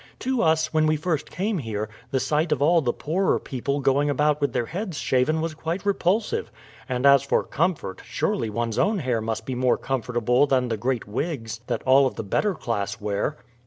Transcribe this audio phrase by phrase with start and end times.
[0.21, 4.09] "To us, when we first came here, the sight of all the poorer people going
[4.09, 6.51] about with their heads shaven was quite repulsive
[6.89, 11.07] and as for comfort, surely one's own hair must be more comfortable than the great
[11.07, 13.37] wigs that all of the better class wear."